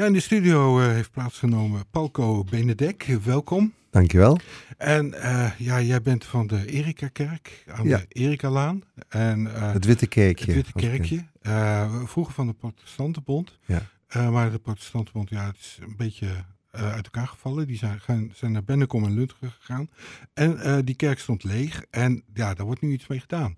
Ja, 0.00 0.06
in 0.06 0.12
de 0.12 0.20
studio 0.20 0.80
uh, 0.80 0.86
heeft 0.86 1.10
plaatsgenomen 1.10 1.84
Palco 1.90 2.44
Benedek. 2.44 3.02
Welkom. 3.24 3.74
Dankjewel. 3.90 4.38
En 4.76 5.06
uh, 5.06 5.50
ja, 5.58 5.80
jij 5.80 6.02
bent 6.02 6.24
van 6.24 6.46
de 6.46 6.66
Erika-kerk 6.66 7.64
aan 7.66 7.88
ja. 7.88 7.98
de 7.98 8.06
Erika-laan. 8.08 8.82
En, 9.08 9.40
uh, 9.40 9.72
het 9.72 9.84
Witte 9.84 10.06
Kerkje. 10.06 10.52
Het 10.52 10.54
Witte 10.54 10.72
Kerkje. 10.72 11.24
vroeger 12.06 12.34
van 12.34 12.46
de 12.46 12.52
Protestantenbond. 12.52 13.58
Ja. 13.66 14.30
maar 14.30 14.50
de 14.50 14.58
Protestantenbond, 14.58 15.28
ja, 15.28 15.46
het 15.46 15.56
is 15.56 15.78
een 15.80 15.96
beetje 15.96 16.28
uit 16.70 17.04
elkaar 17.04 17.28
gevallen. 17.28 17.66
Die 17.66 17.76
zijn, 17.76 18.00
gaan, 18.00 18.30
zijn 18.34 18.52
naar 18.52 18.64
Bennekom 18.64 19.04
en 19.04 19.14
Lunteren 19.14 19.50
gegaan. 19.50 19.90
En 20.34 20.84
die 20.84 20.94
kerk 20.94 21.18
stond 21.18 21.44
leeg. 21.44 21.84
En 21.90 22.22
ja, 22.34 22.54
daar 22.54 22.66
wordt 22.66 22.80
nu 22.80 22.92
iets 22.92 23.06
mee 23.06 23.20
gedaan. 23.20 23.54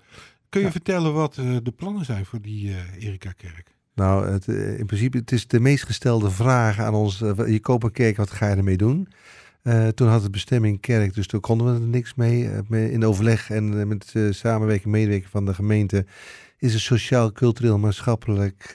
Kun 0.49 0.61
je 0.61 0.71
vertellen 0.71 1.13
wat 1.13 1.35
de 1.35 1.73
plannen 1.77 2.05
zijn 2.05 2.27
voor 2.27 2.41
die 2.41 2.75
Erika-kerk? 2.99 3.73
Nou, 3.95 4.27
het, 4.27 4.49
eh, 4.49 4.79
in 4.79 4.87
principe, 4.87 5.17
het 5.17 5.33
is 5.33 5.47
de 5.47 5.61
meest 5.61 5.85
gestelde 5.85 6.31
vraag 6.31 6.79
aan 6.79 6.95
ons. 6.95 7.23
Eh, 7.23 7.49
je 7.49 7.61
koopt 7.61 7.85
een 7.85 7.93
kerk, 7.93 8.17
wat 8.17 8.31
ga 8.31 8.49
je 8.49 8.57
ermee 8.57 8.77
doen? 8.77 9.09
Uh, 9.63 9.89
toen 9.89 10.09
had 10.09 10.23
het 10.23 10.31
bestemming 10.31 10.81
kerk, 10.81 11.15
dus 11.15 11.27
toen 11.27 11.41
konden 11.41 11.67
we 11.67 11.81
er 11.81 11.87
niks 11.87 12.15
mee. 12.15 12.51
in 12.71 13.05
overleg 13.05 13.51
en 13.51 13.89
met 13.89 14.15
samenwerking, 14.31 14.95
medewerking 14.95 15.31
van 15.31 15.45
de 15.45 15.55
gemeente 15.55 16.07
is 16.59 16.73
het 16.73 16.83
sociaal, 16.83 17.33
cultureel, 17.33 17.79
maatschappelijk 17.79 18.75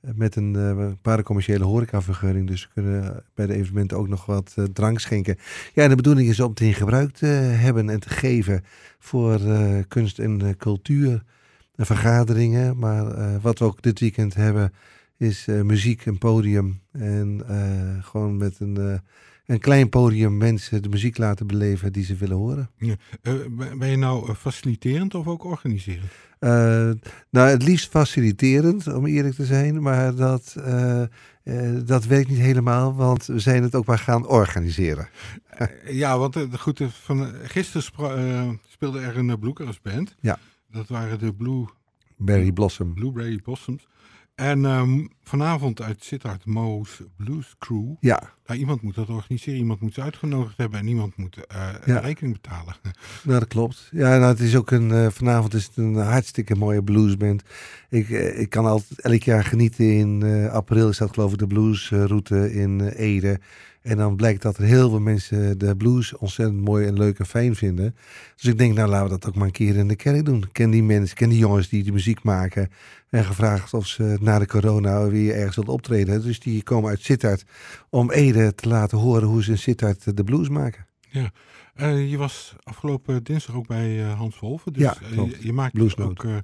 met 0.00 0.36
een 0.36 0.54
uh, 0.54 0.86
paracommerciële 1.02 1.64
horecavergunning. 1.64 2.46
Dus 2.46 2.62
we 2.62 2.68
kunnen 2.72 3.24
bij 3.34 3.46
de 3.46 3.54
evenementen 3.54 3.96
ook 3.96 4.08
nog 4.08 4.26
wat 4.26 4.54
drank 4.72 5.00
schenken. 5.00 5.36
Ja, 5.72 5.82
en 5.82 5.88
de 5.88 5.96
bedoeling 5.96 6.28
is 6.28 6.40
om 6.40 6.50
het 6.50 6.60
in 6.60 6.74
gebruik 6.74 7.12
te 7.12 7.26
hebben 7.26 7.90
en 7.90 8.00
te 8.00 8.10
geven 8.10 8.64
voor 8.98 9.40
kunst 9.88 10.18
en 10.18 10.56
cultuur 10.56 11.22
vergaderingen. 11.86 12.78
Maar 12.78 13.06
eh, 13.06 13.34
wat 13.40 13.58
we 13.58 13.64
ook 13.64 13.82
dit 13.82 14.00
weekend 14.00 14.34
hebben, 14.34 14.72
is 15.16 15.46
uh, 15.48 15.62
muziek, 15.62 16.06
een 16.06 16.18
podium. 16.18 16.80
En 16.92 17.42
uh, 17.50 18.04
gewoon 18.04 18.36
met 18.36 18.60
een, 18.60 19.00
een 19.46 19.58
klein 19.58 19.88
podium 19.88 20.36
mensen 20.36 20.82
de 20.82 20.88
muziek 20.88 21.18
laten 21.18 21.46
beleven 21.46 21.92
die 21.92 22.04
ze 22.04 22.14
willen 22.14 22.36
horen. 22.36 22.70
Ja. 22.76 22.94
ben 23.78 23.88
je 23.88 23.96
nou 23.96 24.34
faciliterend 24.34 25.14
of 25.14 25.26
ook 25.26 25.44
organiserend? 25.44 26.10
nou, 27.30 27.48
het 27.48 27.62
liefst 27.62 27.90
faciliterend, 27.90 28.86
om 28.86 29.06
eerlijk 29.06 29.34
te 29.34 29.44
zijn. 29.44 29.82
Maar 29.82 30.14
dat, 30.14 30.56
dat 31.84 32.04
werkt 32.04 32.28
niet 32.28 32.38
helemaal, 32.38 32.94
want 32.94 33.26
we 33.26 33.38
zijn 33.38 33.62
het 33.62 33.74
ook 33.74 33.86
maar 33.86 33.98
gaan 33.98 34.26
organiseren. 34.26 35.08
ja, 35.86 36.18
want 36.18 36.36
goed, 36.58 36.80
van, 36.90 37.32
gisteren 37.42 37.82
speelde 38.68 39.00
er 39.00 39.16
een 39.16 39.54
band. 39.82 40.16
Ja. 40.20 40.38
Dat 40.72 40.88
waren 40.88 41.18
de 41.18 41.34
Blue... 41.34 41.64
Berry 42.16 42.52
Blossom. 42.52 42.94
Blueberry 42.94 43.38
Blossoms. 43.38 43.86
En 44.34 44.64
um, 44.64 45.08
vanavond 45.22 45.82
uit 45.82 46.04
Sittard 46.04 46.46
Mo's 46.46 47.02
Blues 47.16 47.54
Crew. 47.58 47.94
Ja. 48.00 48.22
Nou, 48.46 48.58
iemand 48.58 48.82
moet 48.82 48.94
dat 48.94 49.08
organiseren, 49.08 49.58
iemand 49.58 49.80
moet 49.80 49.94
ze 49.94 50.02
uitgenodigd 50.02 50.56
hebben 50.56 50.78
en 50.78 50.86
iemand 50.86 51.16
moet 51.16 51.36
uh, 51.36 52.00
rekening 52.00 52.40
betalen. 52.40 52.74
Nou, 53.24 53.38
dat 53.38 53.48
klopt. 53.48 53.88
Ja, 53.90 54.18
nou, 54.18 54.30
het 54.30 54.40
is 54.40 54.56
ook 54.56 54.70
een, 54.70 54.90
uh, 54.90 55.06
vanavond 55.10 55.54
is 55.54 55.66
het 55.66 55.76
een 55.76 55.94
hartstikke 55.94 56.54
mooie 56.54 56.82
bluesband. 56.82 57.42
Ik, 57.88 58.08
uh, 58.08 58.40
ik 58.40 58.50
kan 58.50 58.66
altijd 58.66 59.00
elk 59.00 59.22
jaar 59.22 59.44
genieten. 59.44 59.92
In 59.98 60.48
april 60.50 60.88
is 60.88 60.98
dat 60.98 61.14
geloof 61.14 61.32
ik 61.32 61.38
de 61.38 61.46
bluesroute 61.46 62.52
in 62.52 62.80
Ede. 62.80 63.40
En 63.82 63.96
dan 63.96 64.16
blijkt 64.16 64.42
dat 64.42 64.56
er 64.56 64.64
heel 64.64 64.88
veel 64.88 65.00
mensen 65.00 65.58
de 65.58 65.76
blues 65.76 66.16
ontzettend 66.16 66.60
mooi 66.60 66.86
en 66.86 66.94
leuk 66.94 67.18
en 67.18 67.26
fijn 67.26 67.54
vinden. 67.54 67.96
Dus 68.36 68.44
ik 68.44 68.58
denk, 68.58 68.74
nou 68.74 68.88
laten 68.88 69.04
we 69.04 69.18
dat 69.18 69.28
ook 69.28 69.34
maar 69.34 69.46
een 69.46 69.52
keer 69.52 69.76
in 69.76 69.88
de 69.88 69.96
kerk 69.96 70.24
doen. 70.24 70.42
Ik 70.42 70.52
ken 70.52 70.70
die 70.70 70.82
mensen, 70.82 71.16
ken 71.16 71.28
die 71.28 71.38
jongens 71.38 71.68
die 71.68 71.84
de 71.84 71.92
muziek 71.92 72.22
maken. 72.22 72.70
En 73.08 73.24
gevraagd 73.24 73.74
of 73.74 73.86
ze 73.86 74.16
na 74.20 74.38
de 74.38 74.46
corona 74.46 75.08
weer 75.08 75.34
ergens 75.34 75.56
willen 75.56 75.72
optreden. 75.72 76.22
Dus 76.22 76.40
die 76.40 76.62
komen 76.62 76.90
uit 76.90 77.02
Sittard 77.02 77.44
om 77.90 78.10
Ede 78.10 78.54
te 78.54 78.68
laten 78.68 78.98
horen 78.98 79.28
hoe 79.28 79.42
ze 79.42 79.50
in 79.50 79.58
Sittard 79.58 80.16
de 80.16 80.24
blues 80.24 80.48
maken. 80.48 80.86
Ja, 81.08 81.30
uh, 81.76 82.10
je 82.10 82.16
was 82.16 82.54
afgelopen 82.62 83.24
dinsdag 83.24 83.54
ook 83.54 83.66
bij 83.66 83.98
uh, 83.98 84.12
Hans 84.12 84.38
Wolven. 84.38 84.72
Dus 84.72 84.82
ja, 84.82 84.96
uh, 85.12 85.22
je 85.40 85.52
maakt 85.52 86.00
ook 86.00 86.22
uh, 86.22 86.36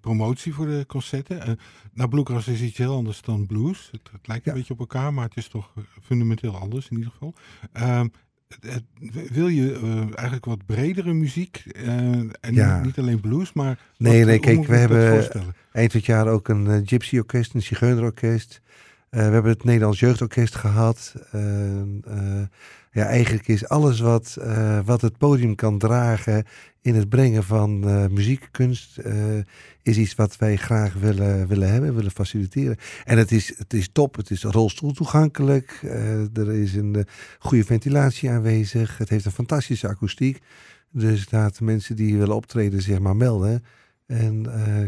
promotie 0.00 0.54
voor 0.54 0.66
de 0.66 0.84
concerten. 0.86 1.36
Uh, 1.36 1.54
nou, 1.92 2.08
bluegrass 2.08 2.48
is 2.48 2.60
iets 2.60 2.78
heel 2.78 2.94
anders 2.94 3.22
dan 3.22 3.46
blues. 3.46 3.88
Het, 3.92 4.08
het 4.12 4.26
lijkt 4.26 4.46
een 4.46 4.54
beetje 4.54 4.72
op 4.72 4.78
elkaar, 4.78 5.14
maar 5.14 5.24
het 5.24 5.36
is 5.36 5.48
toch 5.48 5.72
eh, 5.76 5.82
fundamenteel 6.02 6.56
anders 6.56 6.88
in 6.88 6.96
ieder 6.96 7.12
geval. 7.12 7.34
Uh, 7.76 8.02
het, 8.60 8.84
wil 9.32 9.48
je 9.48 9.78
eigenlijk 10.14 10.44
wat 10.44 10.66
bredere 10.66 11.12
muziek 11.12 11.56
en 11.56 12.32
ja. 12.40 12.80
niet 12.80 12.98
alleen 12.98 13.20
blues, 13.20 13.52
maar... 13.52 13.78
Nee, 13.96 14.24
nee, 14.24 14.38
kijk, 14.38 14.66
we 14.66 14.76
hebben 14.76 15.32
eind 15.72 16.04
jaar 16.04 16.26
ook 16.26 16.48
een 16.48 16.86
gypsy 16.86 17.18
orkest, 17.18 17.54
een 17.54 17.62
zigeunerorkest. 17.62 18.60
We 19.10 19.20
hebben 19.20 19.52
het 19.52 19.64
Nederlands 19.64 20.00
Jeugdorkest 20.00 20.54
gehad. 20.54 21.14
ja, 22.92 23.04
eigenlijk 23.04 23.48
is 23.48 23.68
alles 23.68 24.00
wat, 24.00 24.38
wat 24.84 25.00
het 25.00 25.18
podium 25.18 25.54
kan 25.54 25.78
dragen 25.78 26.44
in 26.82 26.94
het 26.94 27.08
brengen 27.08 27.44
van 27.44 27.80
muziekkunst 28.14 29.00
is 29.82 29.96
iets 29.96 30.14
wat 30.14 30.36
wij 30.36 30.56
graag 30.56 30.94
willen, 30.94 31.46
willen 31.46 31.70
hebben, 31.70 31.94
willen 31.94 32.10
faciliteren. 32.10 32.76
En 33.04 33.18
het 33.18 33.32
is, 33.32 33.58
het 33.58 33.72
is 33.72 33.88
top, 33.92 34.16
het 34.16 34.30
is 34.30 34.42
rolstoel 34.42 34.92
toegankelijk, 34.92 35.80
er 36.34 36.52
is 36.52 36.74
een 36.74 37.06
goede 37.38 37.64
ventilatie 37.64 38.30
aanwezig, 38.30 38.98
het 38.98 39.08
heeft 39.08 39.24
een 39.24 39.32
fantastische 39.32 39.88
akoestiek. 39.88 40.38
Dus 40.92 41.30
laten 41.30 41.64
mensen 41.64 41.96
die 41.96 42.16
willen 42.18 42.36
optreden 42.36 42.82
zich 42.82 42.98
maar 42.98 43.16
melden. 43.16 43.64
En 44.10 44.42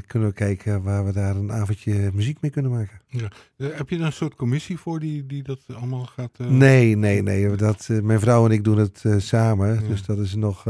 kunnen 0.06 0.28
we 0.28 0.34
kijken 0.34 0.82
waar 0.82 1.04
we 1.04 1.12
daar 1.12 1.36
een 1.36 1.52
avondje 1.52 2.10
muziek 2.14 2.40
mee 2.40 2.50
kunnen 2.50 2.70
maken. 2.70 3.00
Ja. 3.06 3.28
heb 3.56 3.88
je 3.88 3.96
daar 3.96 4.06
een 4.06 4.12
soort 4.12 4.34
commissie 4.34 4.78
voor 4.78 5.00
die, 5.00 5.26
die 5.26 5.42
dat 5.42 5.60
allemaal 5.74 6.04
gaat... 6.04 6.38
Nee, 6.38 6.96
nee, 6.96 7.22
nee. 7.22 7.56
Dat, 7.56 7.88
mijn 8.02 8.20
vrouw 8.20 8.44
en 8.44 8.50
ik 8.50 8.64
doen 8.64 8.78
het 8.78 9.04
samen. 9.16 9.74
Ja. 9.74 9.88
Dus 9.88 10.04
dat 10.04 10.18
is 10.18 10.34
nog 10.34 10.66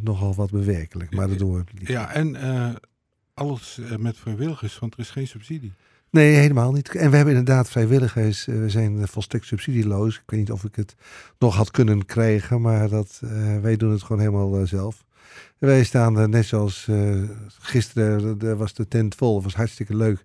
nogal 0.00 0.34
wat 0.34 0.50
bewerkelijk. 0.50 1.14
Maar 1.14 1.28
dat 1.28 1.38
doen 1.38 1.54
we. 1.54 1.64
Ja, 1.92 2.12
en 2.12 2.36
alles 3.34 3.80
met 3.98 4.16
vrijwilligers, 4.16 4.78
want 4.78 4.94
er 4.94 5.00
is 5.00 5.10
geen 5.10 5.26
subsidie. 5.26 5.72
Nee, 6.10 6.34
helemaal 6.34 6.72
niet. 6.72 6.94
En 6.94 7.10
we 7.10 7.16
hebben 7.16 7.34
inderdaad 7.36 7.68
vrijwilligers. 7.68 8.44
we 8.44 8.70
zijn 8.70 9.08
volstrekt 9.08 9.46
subsidieloos. 9.46 10.16
Ik 10.16 10.22
weet 10.26 10.40
niet 10.40 10.52
of 10.52 10.64
ik 10.64 10.76
het 10.76 10.94
nog 11.38 11.56
had 11.56 11.70
kunnen 11.70 12.06
krijgen, 12.06 12.60
maar 12.60 12.88
dat, 12.88 13.20
wij 13.60 13.76
doen 13.76 13.90
het 13.90 14.02
gewoon 14.02 14.20
helemaal 14.20 14.66
zelf. 14.66 15.05
Wij 15.58 15.84
staan 15.84 16.30
net 16.30 16.44
zoals 16.44 16.88
gisteren, 17.60 18.40
er 18.40 18.56
was 18.56 18.74
de 18.74 18.88
tent 18.88 19.14
vol. 19.14 19.34
Het 19.34 19.44
was 19.44 19.54
hartstikke 19.54 19.96
leuk. 19.96 20.24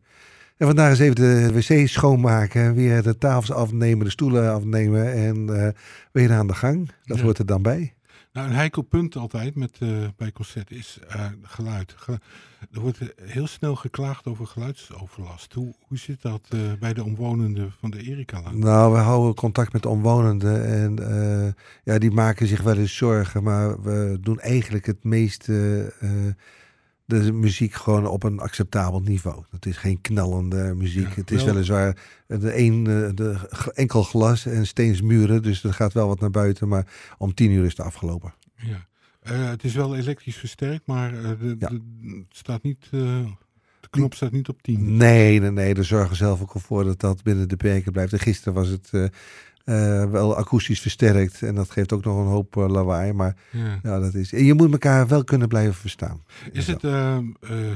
En 0.58 0.68
vandaag 0.68 0.90
eens 0.90 1.00
even 1.00 1.16
de 1.16 1.52
wc 1.54 1.88
schoonmaken, 1.88 2.74
weer 2.74 3.02
de 3.04 3.18
tafels 3.18 3.52
afnemen, 3.52 4.06
de 4.06 4.12
stoelen 4.12 4.52
afnemen 4.52 5.14
en 5.14 5.74
weer 6.12 6.32
aan 6.32 6.48
de 6.48 6.54
gang. 6.54 6.92
Dat 7.04 7.18
ja. 7.18 7.24
hoort 7.24 7.38
er 7.38 7.46
dan 7.46 7.62
bij. 7.62 7.94
Nou, 8.34 8.48
een 8.48 8.56
heikel 8.56 8.82
punt 8.82 9.16
altijd 9.16 9.56
met, 9.56 9.78
uh, 9.80 10.08
bij 10.18 10.32
concerten 10.32 10.76
is 10.76 11.00
uh, 11.16 11.26
geluid. 11.42 11.94
Ge 11.98 12.20
er 12.72 12.80
wordt 12.80 13.00
heel 13.22 13.48
snel 13.48 13.76
geklaagd 13.76 14.28
over 14.28 14.48
geluidsoverlast. 14.48 15.54
Hoe, 15.54 15.74
hoe 15.88 15.98
zit 15.98 16.22
dat 16.22 16.48
uh, 16.54 16.62
bij 16.80 16.94
de 16.94 17.04
omwonenden 17.04 17.72
van 17.80 17.90
de 17.92 18.02
Erika-laan? 18.02 18.60
Nou, 18.60 18.94
we 18.94 18.98
houden 18.98 19.36
contact 19.36 19.74
met 19.74 19.82
de 19.82 19.90
omwonenden 19.90 20.66
en 20.66 21.56
ja, 21.84 21.98
die 21.98 22.12
maken 22.12 22.48
zich 22.48 22.62
wel 22.62 22.78
eens 22.78 22.96
zorgen. 22.96 23.44
Maar 23.44 23.82
we 23.82 24.18
doen 24.22 24.40
eigenlijk 24.40 24.86
het 24.86 25.04
meeste 25.04 25.94
de 27.20 27.32
muziek 27.32 27.74
gewoon 27.74 28.08
op 28.08 28.24
een 28.24 28.40
acceptabel 28.40 29.02
niveau. 29.02 29.44
Het 29.50 29.66
is 29.66 29.78
geen 29.78 30.02
knallende 30.02 30.74
muziek. 30.76 31.16
het 31.16 31.32
is 31.32 31.44
weliswaar 31.44 31.98
de 32.28 32.58
een, 32.58 32.88
eh, 32.88 33.10
de 33.16 33.50
enkel 33.74 34.04
glas 34.04 34.46
en 34.46 34.68
steensmuren, 34.68 35.42
dus 35.42 35.64
er 35.64 35.74
gaat 35.74 35.94
wel 35.94 36.08
wat 36.08 36.20
naar 36.20 36.30
buiten, 36.30 36.68
maar 36.68 36.88
om 37.18 37.34
tien 37.34 37.52
uur 37.52 37.66
is 37.66 37.78
het 37.78 37.86
afgelopen. 37.86 38.34
Ja. 38.56 38.90
Uh, 39.32 39.50
het 39.50 39.64
is 39.64 39.74
wel 39.74 39.96
elektrisch 39.96 40.36
versterkt, 40.36 40.86
maar 40.86 41.14
uh, 41.14 41.30
de, 41.40 41.56
ja. 41.60 41.68
de, 41.68 41.82
staat 42.30 42.64
niet, 42.64 42.88
uh, 42.92 43.20
knop 43.92 44.14
staat 44.14 44.32
niet 44.32 44.50
op 44.50 44.62
10. 44.62 44.98
Nee, 44.98 45.40
nee, 45.40 45.52
nee. 45.52 45.74
De 45.74 45.84
zorgen 45.84 46.16
zelf 46.16 46.42
ook 46.42 46.52
al 46.52 46.60
voor 46.60 46.84
dat 46.84 47.00
dat 47.00 47.24
binnen 47.24 47.50
de 47.50 47.58
perken 47.58 47.92
blijft. 47.92 48.14
En 48.14 48.20
gisteren 48.20 48.54
was 48.54 48.68
het 48.68 48.90
uh, 48.94 50.12
wel 50.12 50.38
akoestisch 50.38 50.82
versterkt. 50.82 51.42
En 51.42 51.56
dat 51.56 51.72
geeft 51.72 51.94
ook 51.94 52.04
nog 52.04 52.18
een 52.18 52.32
hoop 52.32 52.56
uh, 52.56 52.70
lawaai. 52.70 53.14
Maar 53.14 53.36
ja. 53.52 53.80
ja. 53.84 54.00
dat 54.00 54.14
is. 54.14 54.34
En 54.34 54.44
je 54.44 54.54
moet 54.54 54.72
elkaar 54.72 55.08
wel 55.08 55.24
kunnen 55.24 55.48
blijven 55.48 55.74
verstaan. 55.74 56.24
Is 56.52 56.68
het 56.68 56.82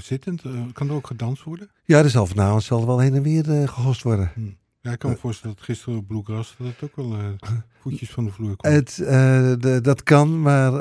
zittend? 0.03 0.41
kan 0.73 0.89
er 0.89 0.95
ook 0.95 1.07
gedanst 1.07 1.44
worden? 1.44 1.69
Ja, 1.83 1.97
er 1.97 2.09
zal 2.09 2.27
vanavond 2.27 2.63
zal 2.63 2.85
wel 2.85 3.00
heen 3.00 3.13
en 3.13 3.23
weer 3.23 3.67
gehost 3.67 4.03
worden. 4.03 4.31
Hm. 4.33 4.41
Ja, 4.85 4.91
ik 4.91 4.99
kan 4.99 5.09
me 5.09 5.17
voorstellen 5.17 5.55
dat 5.55 5.65
gisteren 5.65 5.99
op 5.99 6.07
Bluegrass 6.07 6.55
dat 6.57 6.67
het 6.67 6.83
ook 6.83 6.95
wel 6.95 7.35
voetjes 7.81 8.09
van 8.09 8.25
de 8.25 8.31
vloer 8.31 8.55
komt. 8.55 8.73
Het, 8.73 8.95
de, 9.61 9.79
dat 9.81 10.03
kan, 10.03 10.41
maar 10.41 10.71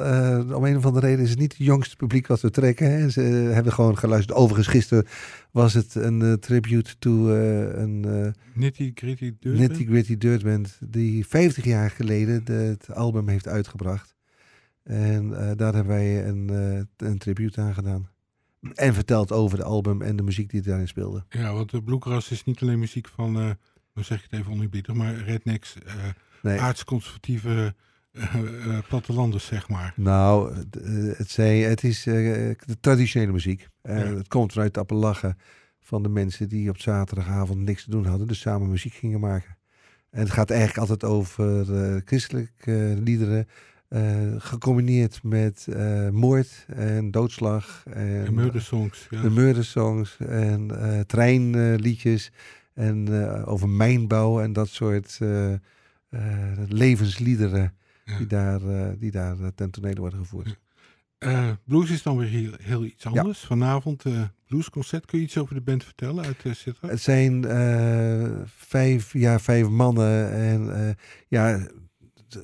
om 0.54 0.64
een 0.64 0.76
of 0.76 0.86
andere 0.86 1.06
reden 1.06 1.24
is 1.24 1.30
het 1.30 1.38
niet 1.38 1.52
het 1.52 1.66
jongste 1.66 1.96
publiek 1.96 2.26
wat 2.26 2.40
we 2.40 2.50
trekken. 2.50 2.90
Hè. 2.90 3.10
Ze 3.10 3.20
hebben 3.20 3.72
gewoon 3.72 3.98
geluisterd. 3.98 4.38
Overigens, 4.38 4.68
gisteren 4.68 5.06
was 5.50 5.74
het 5.74 5.94
een 5.94 6.20
uh, 6.20 6.32
tribute 6.32 6.98
to 6.98 7.28
uh, 7.28 7.78
een 7.78 8.04
uh, 8.06 8.30
Nitty 8.52 8.92
Gritty 8.94 9.34
Dirt 9.40 9.58
Nitty 9.58 9.86
Gritty 9.86 10.16
Dirt 10.16 10.42
Band 10.42 10.78
die 10.80 11.26
50 11.26 11.64
jaar 11.64 11.90
geleden 11.90 12.44
de, 12.44 12.52
het 12.52 12.94
album 12.94 13.28
heeft 13.28 13.48
uitgebracht. 13.48 14.14
En 14.82 15.28
daar 15.56 15.74
hebben 15.74 15.86
wij 15.86 16.26
een, 16.26 16.48
een 16.96 17.18
tribute 17.18 17.60
aan 17.60 17.74
gedaan. 17.74 18.08
En 18.74 18.94
vertelt 18.94 19.32
over 19.32 19.58
de 19.58 19.64
album 19.64 20.02
en 20.02 20.16
de 20.16 20.22
muziek 20.22 20.50
die 20.50 20.62
daarin 20.62 20.88
speelde. 20.88 21.24
Ja, 21.28 21.52
want 21.52 21.70
de 21.70 21.82
Bluegrass 21.82 22.30
is 22.30 22.44
niet 22.44 22.62
alleen 22.62 22.78
muziek 22.78 23.08
van, 23.08 23.38
uh, 23.38 23.50
hoe 23.94 24.05
zeg 24.05 24.19
ik 24.19 24.31
het 24.31 24.41
even 24.41 24.52
onherbiedig, 24.52 24.94
maar 24.94 25.14
rednecks, 25.14 25.76
uh, 25.87 25.93
nee. 26.43 26.61
aardsconservatieve 26.61 27.75
uh, 28.12 28.79
plattelanders, 28.88 29.46
zeg 29.46 29.69
maar. 29.69 29.93
Nou, 29.96 30.55
het, 31.17 31.31
zei, 31.31 31.62
het 31.62 31.85
is 31.85 32.02
de 32.02 32.76
traditionele 32.81 33.32
muziek. 33.32 33.69
Ja. 33.82 33.93
Het 33.93 34.29
komt 34.29 34.52
vanuit 34.52 34.75
de 34.75 34.81
Appalachen 34.81 35.38
van 35.81 36.02
de 36.02 36.08
mensen 36.08 36.49
die 36.49 36.69
op 36.69 36.81
zaterdagavond 36.81 37.61
niks 37.61 37.85
te 37.85 37.91
doen 37.91 38.06
hadden, 38.06 38.26
dus 38.26 38.41
samen 38.41 38.70
muziek 38.70 38.94
gingen 38.94 39.20
maken. 39.20 39.56
En 40.11 40.20
het 40.20 40.31
gaat 40.31 40.50
eigenlijk 40.50 40.81
altijd 40.81 41.05
over 41.05 41.67
christelijke 42.05 42.96
liederen, 42.99 43.49
uh, 43.88 44.35
gecombineerd 44.38 45.23
met 45.23 45.67
uh, 45.69 46.08
moord 46.08 46.67
en 46.69 47.11
doodslag. 47.11 47.82
En, 47.91 48.25
de 48.25 48.32
murdersongs. 48.32 49.06
Ja. 49.11 49.20
De 49.20 49.31
murdersongs 49.31 50.17
en 50.19 50.69
uh, 50.73 51.00
treinliedjes. 51.00 52.31
En 52.74 53.08
over 53.44 53.68
mijnbouw 53.68 54.40
en 54.40 54.52
dat 54.52 54.68
soort 54.68 55.18
levensliederen 56.68 57.74
ja. 58.04 58.16
die 58.18 58.26
daar, 58.26 58.60
die 58.98 59.10
daar 59.10 59.36
ten 59.54 59.70
tonele 59.70 60.00
worden 60.00 60.18
gevoerd. 60.18 60.58
Ja. 61.18 61.58
blues 61.64 61.90
is 61.90 62.02
dan 62.02 62.16
weer 62.16 62.28
heel, 62.28 62.52
heel 62.62 62.84
iets 62.84 63.06
anders. 63.06 63.40
Vanavond 63.40 64.04
bluesconcert. 64.46 65.06
Kun 65.06 65.18
je 65.18 65.24
iets 65.24 65.38
over 65.38 65.54
de 65.54 65.60
band 65.60 65.84
vertellen 65.84 66.24
uit 66.24 66.44
uh? 66.44 66.90
Het 66.90 67.00
zijn 67.00 67.44
vijf, 68.46 69.12
ja, 69.12 69.38
vijf 69.38 69.68
mannen 69.68 70.32
en 70.32 70.96
ja 71.28 71.66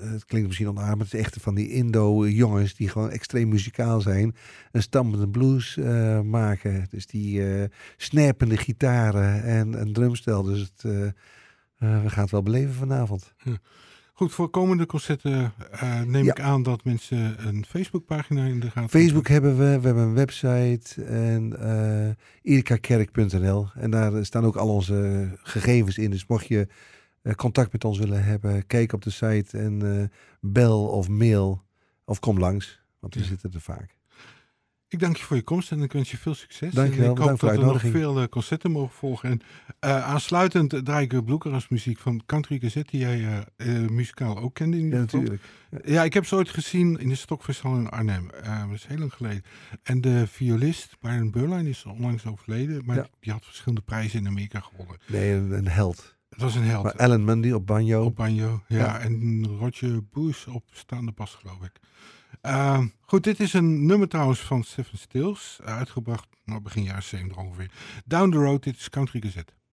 het 0.00 0.24
klinkt 0.24 0.46
misschien 0.46 0.68
onaardig, 0.68 0.94
maar 0.94 1.04
het 1.04 1.14
is 1.14 1.20
echt 1.20 1.36
van 1.40 1.54
die 1.54 1.70
Indo-jongens 1.70 2.74
die 2.74 2.88
gewoon 2.88 3.10
extreem 3.10 3.48
muzikaal 3.48 4.00
zijn. 4.00 4.34
Een 4.72 4.82
stampende 4.82 5.28
blues 5.28 5.76
uh, 5.76 6.20
maken. 6.20 6.86
Dus 6.90 7.06
die 7.06 7.40
uh, 7.40 7.64
snappende 7.96 8.56
gitaren 8.56 9.42
en 9.42 9.80
een 9.80 9.92
drumstel. 9.92 10.42
Dus 10.42 10.60
het, 10.60 10.82
uh, 10.86 10.92
we 11.78 12.10
gaan 12.10 12.22
het 12.22 12.30
wel 12.30 12.42
beleven 12.42 12.74
vanavond. 12.74 13.34
Goed, 14.12 14.32
voor 14.32 14.48
komende 14.48 14.86
concerten 14.86 15.52
neem 16.06 16.24
ja. 16.24 16.30
ik 16.30 16.40
aan 16.40 16.62
dat 16.62 16.84
mensen 16.84 17.46
een 17.46 17.64
Facebookpagina 17.68 18.44
in 18.44 18.60
de 18.60 18.70
gaten 18.70 18.88
Facebook 18.88 19.28
hebben 19.28 19.58
we, 19.58 19.80
we 19.80 19.86
hebben 19.86 20.04
een 20.04 20.14
website 20.14 21.04
en 21.04 21.56
uh, 21.60 22.52
irikakerk.nl. 22.54 23.68
En 23.74 23.90
daar 23.90 24.24
staan 24.24 24.44
ook 24.44 24.56
al 24.56 24.68
onze 24.68 25.28
gegevens 25.42 25.98
in. 25.98 26.10
Dus 26.10 26.26
mocht 26.26 26.46
je 26.46 26.68
contact 27.36 27.72
met 27.72 27.84
ons 27.84 27.98
willen 27.98 28.24
hebben, 28.24 28.66
kijk 28.66 28.92
op 28.92 29.02
de 29.02 29.10
site 29.10 29.58
en 29.58 29.84
uh, 29.84 30.04
bel 30.40 30.86
of 30.86 31.08
mail 31.08 31.62
of 32.04 32.20
kom 32.20 32.38
langs, 32.38 32.80
want 32.98 33.14
we 33.14 33.20
ja. 33.20 33.26
zitten 33.26 33.52
er 33.52 33.60
vaak. 33.60 33.98
Ik 34.88 34.98
dank 34.98 35.16
je 35.16 35.24
voor 35.24 35.36
je 35.36 35.42
komst 35.42 35.70
en 35.70 35.82
ik 35.82 35.92
wens 35.92 36.10
je 36.10 36.16
veel 36.16 36.34
succes. 36.34 36.74
Dank 36.74 36.94
je 36.94 37.00
wel. 37.00 37.10
Ik 37.10 37.18
hoop 37.18 37.40
dat 37.40 37.56
we 37.56 37.64
nog 37.64 37.80
veel 37.80 38.20
uh, 38.20 38.26
concerten 38.26 38.70
mogen 38.70 38.94
volgen. 38.94 39.30
En 39.30 39.42
aansluitend 40.04 40.84
draai 40.84 41.06
ik 41.06 41.24
Bluegrass 41.24 41.68
muziek 41.68 41.98
van 41.98 42.22
Country 42.26 42.58
Gazette, 42.58 42.90
die 42.90 43.00
jij 43.00 43.44
muzikaal 43.90 44.38
ook 44.38 44.54
kende 44.54 44.76
in 44.76 44.84
ieder 44.84 44.98
ja, 44.98 45.04
geval. 45.04 45.20
natuurlijk. 45.20 45.48
Ja. 45.70 45.92
ja. 45.92 46.04
ik 46.04 46.14
heb 46.14 46.26
ze 46.26 46.34
ooit 46.34 46.48
gezien 46.48 46.98
in 46.98 47.08
de 47.08 47.14
Stokfestival 47.14 47.76
in 47.76 47.88
Arnhem. 47.88 48.30
dat 48.42 48.74
is 48.74 48.86
heel 48.86 48.98
lang 48.98 49.12
geleden. 49.12 49.42
En 49.82 50.00
de 50.00 50.26
violist, 50.26 50.96
Byron 51.00 51.30
Burline, 51.30 51.68
is 51.68 51.84
onlangs 51.84 52.26
overleden. 52.26 52.82
Maar 52.84 53.08
die 53.20 53.32
had 53.32 53.44
verschillende 53.44 53.82
prijzen 53.82 54.18
in 54.18 54.26
Amerika 54.26 54.60
gewonnen. 54.60 54.96
Nee, 55.06 55.32
een, 55.32 55.52
een 55.52 55.68
held. 55.68 56.18
Het 56.30 56.40
was 56.40 56.54
een 56.54 56.62
held. 56.62 56.84
Maar 56.84 56.96
Alan 56.96 57.24
Mundy 57.24 57.50
op 57.50 57.66
banjo. 57.66 58.04
Op 58.04 58.16
banjo, 58.16 58.62
ja. 58.68 58.78
ja. 58.78 58.98
En 58.98 59.46
Roger 59.46 60.04
Boos 60.04 60.46
op 60.46 60.64
staande 60.72 61.12
bas, 61.12 61.34
geloof 61.34 61.62
ik. 61.62 61.80
Uh, 62.42 62.84
goed, 63.00 63.24
dit 63.24 63.40
is 63.40 63.52
een 63.52 63.86
nummer 63.86 64.08
trouwens 64.08 64.40
van 64.40 64.64
Stephen 64.64 64.98
Stills. 64.98 65.58
Uitgebracht 65.64 66.28
nou, 66.44 66.60
begin 66.60 66.82
jaren 66.82 67.02
70 67.02 67.36
ongeveer. 67.36 67.70
Down 68.04 68.30
the 68.30 68.36
Road, 68.36 68.62
dit 68.62 68.76
is 68.76 68.90
Country 68.90 69.20
Gazette. 69.20 69.52